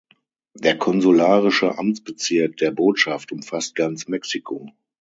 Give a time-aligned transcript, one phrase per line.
[0.55, 4.71] Der konsularische Amtsbezirk der Botschaft umfasst ganz Mexiko.